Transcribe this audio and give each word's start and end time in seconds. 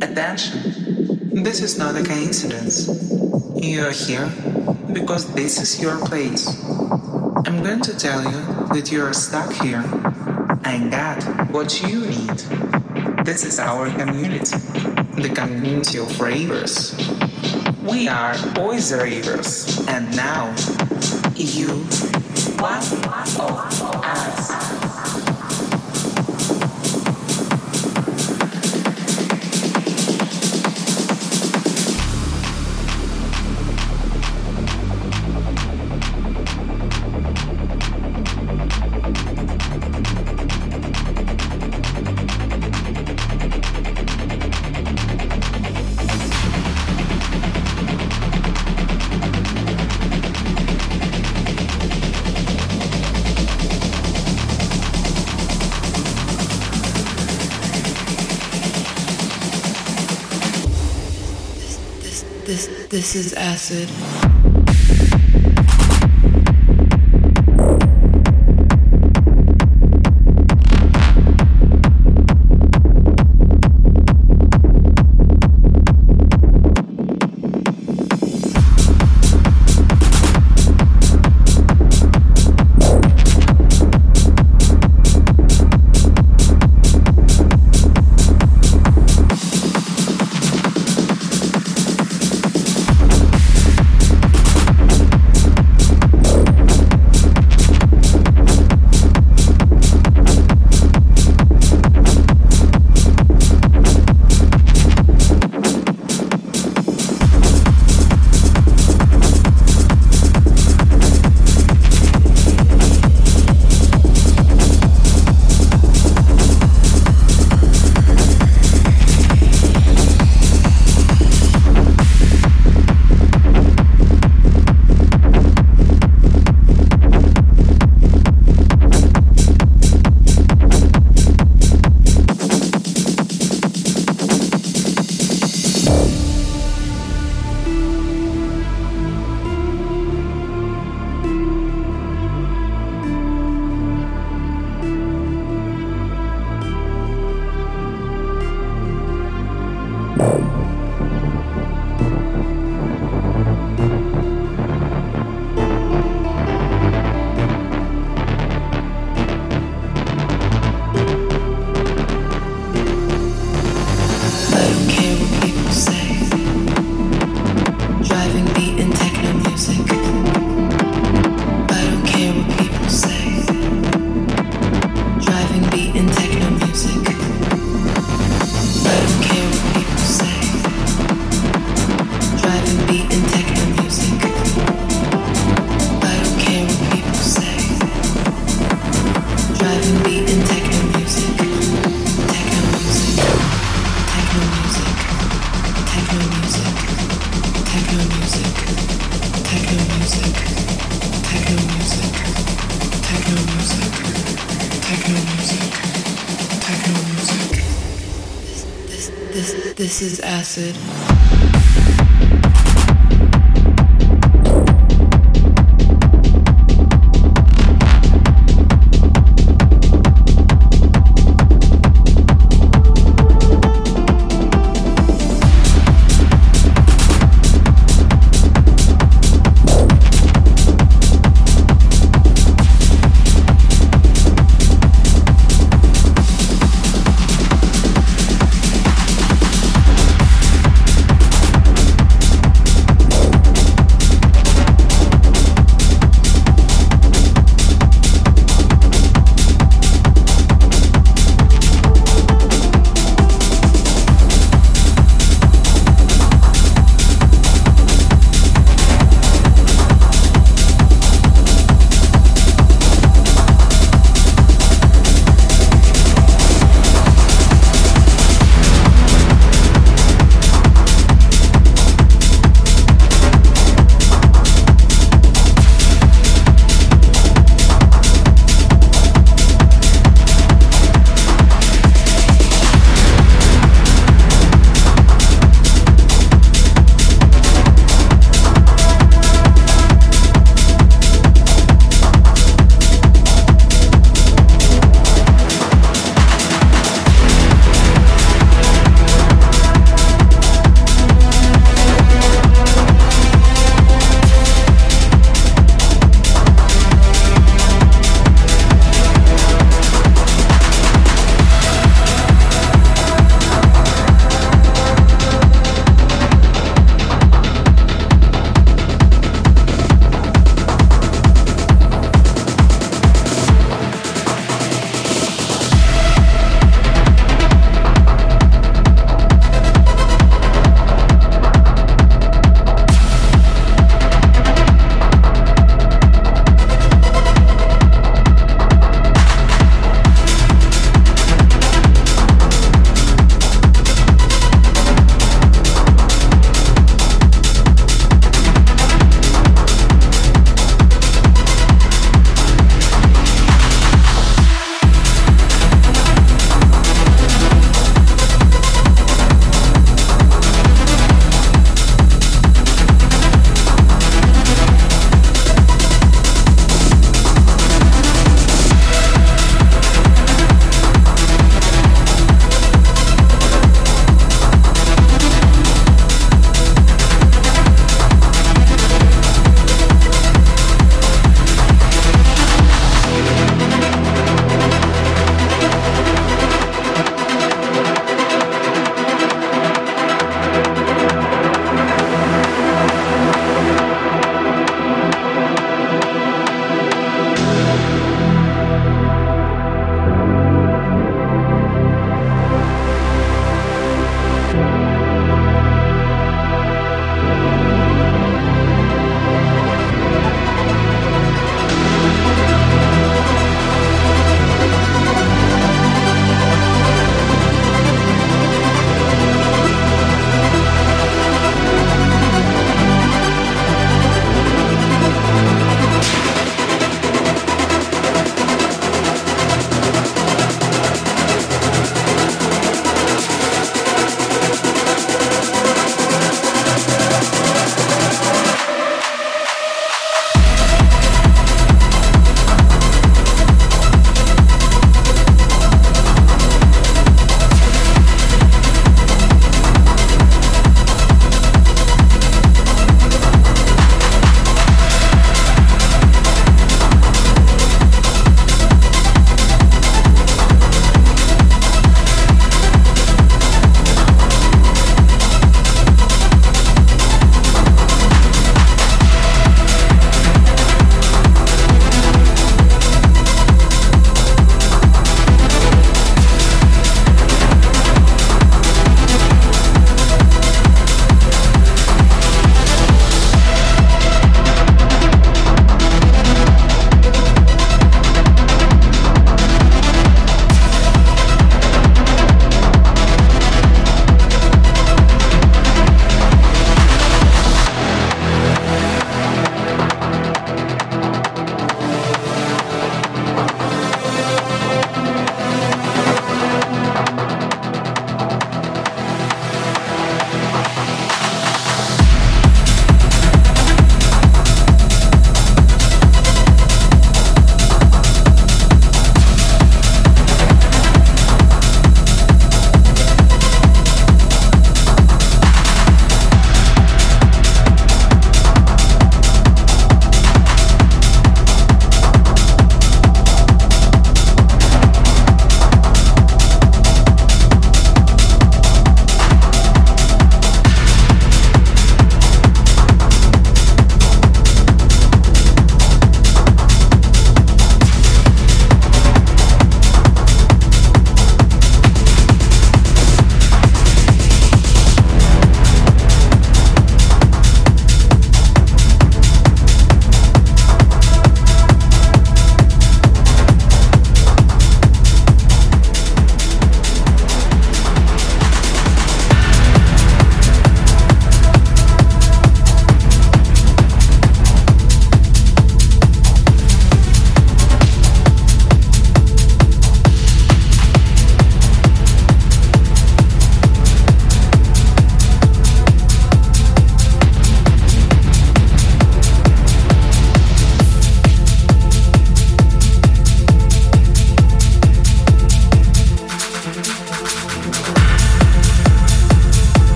Attention! 0.00 1.42
This 1.42 1.60
is 1.60 1.78
not 1.78 1.96
a 1.96 2.04
coincidence. 2.04 2.88
You 3.56 3.86
are 3.86 3.90
here 3.90 4.30
because 4.92 5.32
this 5.34 5.60
is 5.60 5.82
your 5.82 5.98
place. 6.06 6.46
I'm 7.46 7.62
going 7.62 7.80
to 7.82 7.96
tell 7.98 8.22
you 8.22 8.42
that 8.74 8.90
you 8.92 9.02
are 9.04 9.12
stuck 9.12 9.52
here. 9.52 9.84
and 10.64 10.90
got 10.90 11.22
what 11.50 11.82
you 11.82 12.06
need. 12.06 12.38
This 13.24 13.44
is 13.44 13.58
our 13.58 13.90
community, 13.90 14.56
the 15.16 15.32
community 15.34 15.98
of 15.98 16.20
ravers. 16.20 16.94
We 17.82 18.08
are 18.08 18.34
boys 18.54 18.92
ravers, 18.92 19.86
and 19.88 20.14
now 20.14 20.54
you, 21.34 21.68
one 22.60 22.78
of 22.78 23.06
us. 24.04 24.47
This 62.98 63.14
is 63.14 63.32
acid. 63.34 64.17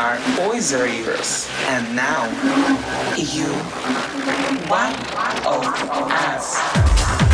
are 0.00 0.18
always 0.40 0.72
rivers. 0.72 1.46
And 1.68 1.94
now, 1.94 2.24
you, 3.16 3.52
one 4.70 4.94
of 5.44 6.10
us. 6.32 7.29